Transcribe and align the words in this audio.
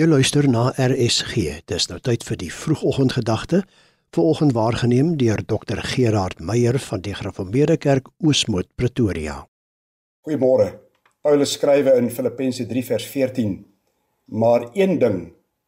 Jy 0.00 0.06
luister 0.08 0.46
na 0.48 0.70
RSG. 0.80 1.58
Dis 1.68 1.84
nou 1.90 1.98
tyd 2.00 2.22
vir 2.24 2.38
die 2.40 2.48
vroegoggendgedagte. 2.48 3.58
Vanoggend 4.16 4.54
waargeneem 4.56 5.10
deur 5.20 5.42
Dr 5.44 5.82
Gerard 5.84 6.38
Meyer 6.40 6.78
van 6.80 7.02
die 7.04 7.12
Gereformeerde 7.12 7.76
Kerk 7.76 8.08
Oosmoed 8.24 8.70
Pretoria. 8.80 9.34
Goeiemôre. 10.24 10.70
Paulus 11.20 11.52
skrywe 11.58 11.98
in 12.00 12.08
Filippense 12.08 12.64
3 12.70 12.84
vers 12.86 13.10
14: 13.12 13.58
Maar 14.40 14.70
een 14.72 14.96
ding, 15.02 15.20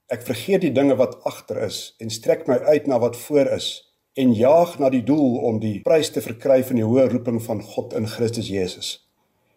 ek 0.08 0.25
vergeet 0.25 0.64
die 0.64 0.73
dinge 0.73 0.96
wat 0.96 1.19
agter 1.29 1.61
is 1.69 1.83
en 2.01 2.09
strek 2.09 2.49
my 2.49 2.57
uit 2.73 2.89
na 2.89 3.03
wat 3.05 3.21
voor 3.27 3.53
is 3.59 3.69
en 4.17 4.33
jaag 4.33 4.79
na 4.80 4.89
die 4.89 5.05
doel 5.05 5.43
om 5.45 5.61
die 5.61 5.83
prys 5.85 6.09
te 6.09 6.25
verkry 6.25 6.62
van 6.64 6.80
die 6.80 6.89
hoë 6.89 7.11
roeping 7.12 7.43
van 7.51 7.61
God 7.61 7.93
in 8.01 8.09
Christus 8.09 8.49
Jesus. 8.49 8.95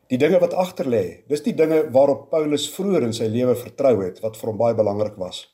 Die 0.05 0.19
dinge 0.21 0.37
wat 0.37 0.53
agter 0.53 0.85
lê, 0.85 1.23
dis 1.25 1.41
die 1.41 1.55
dinge 1.57 1.79
waarop 1.93 2.27
Paulus 2.29 2.67
vroeër 2.69 3.07
in 3.07 3.13
sy 3.17 3.25
lewe 3.25 3.55
vertrou 3.57 3.95
het 4.03 4.19
wat 4.21 4.35
vir 4.37 4.51
hom 4.51 4.59
baie 4.59 4.77
belangrik 4.77 5.15
was. 5.17 5.47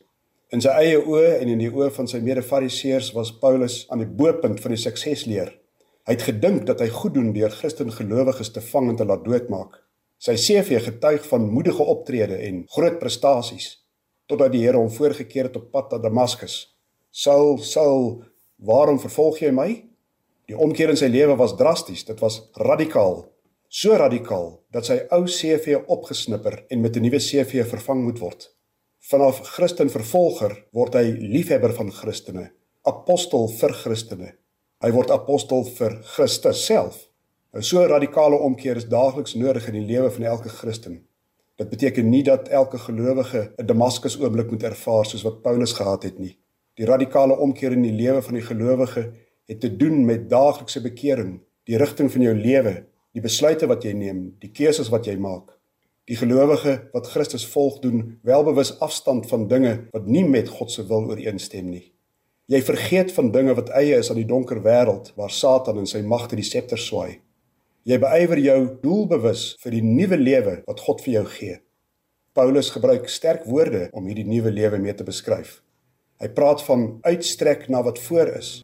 In 0.52 0.60
sy 0.60 0.74
eie 0.76 0.98
oë 1.00 1.38
en 1.38 1.54
in 1.54 1.62
die 1.64 1.70
oë 1.72 1.88
van 1.96 2.10
sy 2.12 2.20
mede-fariseërs 2.20 3.14
was 3.16 3.32
Paulus 3.40 3.86
aan 3.88 4.04
die 4.04 4.10
bo-punt 4.10 4.60
van 4.60 4.76
die 4.76 4.82
suksesleer. 4.82 5.54
Hy 6.04 6.18
het 6.18 6.28
gedink 6.28 6.68
dat 6.68 6.84
hy 6.84 6.90
goed 6.92 7.16
doen 7.16 7.32
deur 7.32 7.56
Christen 7.56 7.96
gelowiges 7.96 8.52
te 8.52 8.66
vang 8.74 8.92
en 8.92 9.00
te 9.00 9.08
laat 9.08 9.24
doodmaak. 9.24 9.80
Sy 10.20 10.36
CV 10.36 10.84
getuig 10.84 11.24
van 11.32 11.48
moedige 11.48 11.88
optrede 11.88 12.44
en 12.50 12.66
groot 12.76 13.00
prestasies 13.00 13.78
totdat 14.28 14.52
die 14.52 14.66
Here 14.66 14.80
hom 14.84 14.92
voorgekeer 14.92 15.48
het 15.48 15.60
op 15.60 15.72
pad 15.72 15.96
na 15.96 16.04
Damaskus. 16.04 16.74
Saul, 17.12 17.56
Saul, 17.64 18.26
waarom 18.60 19.00
vervolg 19.00 19.40
jy 19.46 19.56
my? 19.56 19.70
Die 20.52 20.60
omkeer 20.60 20.92
in 20.92 21.00
sy 21.00 21.08
lewe 21.08 21.40
was 21.40 21.56
drasties, 21.56 22.04
dit 22.04 22.20
was 22.20 22.42
radikaal 22.60 23.31
so 23.72 23.96
radikaal 23.96 24.50
dat 24.76 24.84
sy 24.84 24.98
ou 25.16 25.24
CV 25.32 25.78
opgesnipper 25.80 26.58
en 26.68 26.82
met 26.84 26.98
'n 26.98 27.04
nuwe 27.06 27.20
CV 27.20 27.64
vervang 27.64 28.04
moet 28.04 28.20
word. 28.20 28.50
Vanaf 29.00 29.40
Christen 29.56 29.90
vervolger 29.90 30.66
word 30.72 30.94
hy 30.94 31.16
liefhebber 31.36 31.74
van 31.74 31.92
Christene, 31.92 32.52
apostel 32.84 33.48
vir 33.48 33.74
Christene. 33.74 34.34
Hy 34.84 34.92
word 34.92 35.12
apostel 35.12 35.64
vir 35.64 36.02
Christus 36.04 36.66
self. 36.66 37.08
'n 37.54 37.62
So 37.62 37.88
radikale 37.88 38.36
omkeer 38.36 38.76
is 38.76 38.90
daagliks 38.90 39.36
nodig 39.36 39.68
in 39.68 39.74
die 39.74 39.94
lewe 39.94 40.12
van 40.12 40.24
elke 40.24 40.50
Christen. 40.50 41.08
Dit 41.56 41.70
beteken 41.70 42.10
nie 42.10 42.24
dat 42.24 42.50
elke 42.50 42.78
gelowige 42.78 43.54
'n 43.58 43.66
Damaskus 43.66 44.20
oomblik 44.20 44.52
moet 44.52 44.64
ervaar 44.64 45.06
soos 45.06 45.24
wat 45.24 45.42
Paulus 45.42 45.74
gehad 45.74 46.04
het 46.04 46.20
nie. 46.20 46.38
Die 46.76 46.86
radikale 46.86 47.38
omkeer 47.38 47.72
in 47.72 47.84
die 47.84 48.04
lewe 48.04 48.22
van 48.22 48.34
die 48.34 48.44
gelowige 48.44 49.14
het 49.48 49.60
te 49.60 49.78
doen 49.78 50.06
met 50.06 50.30
daaglikse 50.30 50.82
bekering, 50.82 51.40
die 51.64 51.78
rigting 51.78 52.12
van 52.12 52.22
jou 52.22 52.36
lewe 52.36 52.91
die 53.16 53.24
besluite 53.24 53.68
wat 53.68 53.84
jy 53.84 53.94
neem, 53.98 54.22
die 54.40 54.52
keuses 54.56 54.92
wat 54.92 55.08
jy 55.10 55.18
maak. 55.20 55.52
Die 56.10 56.18
gelowige 56.18 56.78
wat 56.96 57.10
Christus 57.12 57.44
volg 57.48 57.80
doen 57.84 58.18
welbewus 58.28 58.74
afstand 58.84 59.28
van 59.30 59.48
dinge 59.52 59.74
wat 59.94 60.08
nie 60.08 60.24
met 60.28 60.50
God 60.50 60.72
se 60.72 60.86
wil 60.88 61.10
ooreenstem 61.12 61.70
nie. 61.70 61.92
Jy 62.52 62.62
vergeet 62.68 63.12
van 63.16 63.32
dinge 63.32 63.56
wat 63.56 63.70
eie 63.78 64.00
is 64.02 64.10
aan 64.12 64.20
die 64.20 64.28
donker 64.28 64.64
wêreld 64.64 65.14
waar 65.20 65.32
Satan 65.32 65.80
en 65.84 65.88
sy 65.88 66.02
magte 66.04 66.40
die 66.40 66.48
septer 66.48 66.80
swaai. 66.80 67.22
Jy 67.88 67.98
beywer 68.02 68.40
jou 68.42 68.58
doelbewus 68.82 69.46
vir 69.62 69.78
die 69.78 69.86
nuwe 69.86 70.20
lewe 70.20 70.58
wat 70.68 70.84
God 70.84 71.04
vir 71.06 71.14
jou 71.20 71.26
gee. 71.38 71.60
Paulus 72.36 72.72
gebruik 72.72 73.10
sterk 73.12 73.46
woorde 73.48 73.90
om 73.96 74.08
hierdie 74.08 74.28
nuwe 74.28 74.52
lewe 74.54 74.80
mee 74.80 74.96
te 74.96 75.08
beskryf. 75.08 75.60
Hy 76.22 76.30
praat 76.36 76.62
van 76.64 77.00
uitstrek 77.08 77.68
na 77.70 77.82
wat 77.84 78.00
voor 78.00 78.30
is. 78.38 78.60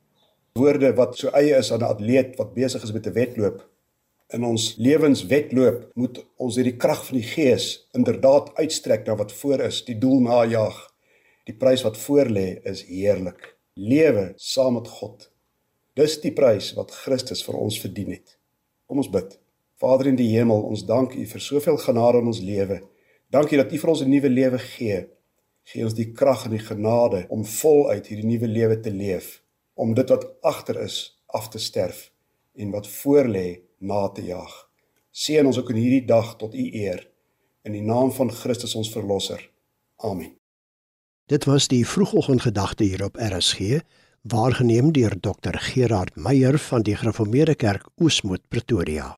Woorde 0.58 0.94
wat 0.98 1.18
so 1.20 1.32
eie 1.36 1.58
is 1.58 1.72
aan 1.72 1.84
'n 1.84 1.92
atleet 1.94 2.38
wat 2.38 2.54
besig 2.54 2.84
is 2.84 2.94
met 2.94 3.08
'n 3.08 3.14
wedloop 3.14 3.66
in 4.34 4.44
ons 4.44 4.74
lewenswetloop 4.84 5.86
moet 5.96 6.20
ons 6.36 6.58
hierdie 6.60 6.76
krag 6.80 7.04
van 7.08 7.20
die 7.20 7.28
gees 7.28 7.68
inderdaad 7.96 8.52
uitstrek 8.60 9.06
na 9.08 9.16
wat 9.20 9.32
voor 9.40 9.64
is, 9.70 9.84
die 9.88 9.98
doel 10.00 10.20
najag. 10.26 10.78
Die 11.48 11.56
prys 11.56 11.86
wat 11.88 11.98
voor 11.98 12.28
lê 12.36 12.48
is 12.68 12.84
heerlik. 12.90 13.54
Lewe 13.80 14.34
saam 14.36 14.76
met 14.76 14.90
God. 15.00 15.30
Dis 15.96 16.18
die 16.22 16.34
prys 16.36 16.74
wat 16.76 16.92
Christus 16.92 17.44
vir 17.48 17.56
ons 17.56 17.78
verdien 17.80 18.12
het. 18.18 18.36
Kom 18.88 19.00
ons 19.00 19.12
bid. 19.12 19.38
Vader 19.80 20.10
in 20.12 20.18
die 20.20 20.30
hemel, 20.34 20.60
ons 20.66 20.84
dank 20.90 21.16
U 21.16 21.24
vir 21.30 21.44
soveel 21.44 21.78
genade 21.80 22.20
in 22.20 22.32
ons 22.34 22.42
lewe. 22.44 22.82
Dankie 23.32 23.60
dat 23.60 23.72
U 23.72 23.80
vir 23.80 23.90
ons 23.94 24.02
'n 24.02 24.10
nuwe 24.10 24.30
lewe 24.30 24.60
gee. 24.60 25.08
Gee 25.64 25.84
ons 25.84 25.94
die 25.94 26.12
krag 26.12 26.46
en 26.46 26.52
die 26.52 26.64
genade 26.64 27.26
om 27.30 27.46
voluit 27.46 28.08
hierdie 28.08 28.28
nuwe 28.28 28.48
lewe 28.48 28.80
te 28.80 28.92
leef, 28.92 29.44
om 29.76 29.94
dit 29.94 30.10
wat 30.10 30.26
agter 30.42 30.82
is 30.82 31.20
af 31.28 31.50
te 31.50 31.60
sterf 31.60 32.12
en 32.56 32.72
wat 32.72 32.88
voor 32.88 33.26
lê 33.26 33.67
na 33.78 34.08
te 34.10 34.24
jag. 34.26 34.52
Seën 35.12 35.46
ons 35.46 35.58
ook 35.58 35.70
in 35.74 35.82
hierdie 35.82 36.06
dag 36.06 36.36
tot 36.38 36.54
u 36.54 36.66
eer 36.74 37.08
in 37.68 37.76
die 37.76 37.84
naam 37.84 38.12
van 38.16 38.32
Christus 38.32 38.76
ons 38.80 38.90
verlosser. 38.94 39.42
Amen. 39.98 40.38
Dit 41.28 41.44
was 41.44 41.68
die 41.68 41.84
vroegoggendgedagte 41.88 42.84
hier 42.84 43.04
op 43.04 43.18
RSG, 43.20 43.82
waargeneem 44.22 44.94
deur 44.96 45.20
Dr 45.20 45.58
Gerard 45.60 46.16
Meyer 46.16 46.60
van 46.60 46.86
die 46.88 46.96
Gereformeerde 46.96 47.56
Kerk 47.56 47.90
Oosmoed 47.96 48.48
Pretoria. 48.48 49.18